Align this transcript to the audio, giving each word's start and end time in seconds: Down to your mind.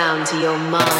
Down 0.00 0.24
to 0.24 0.40
your 0.40 0.56
mind. 0.56 0.99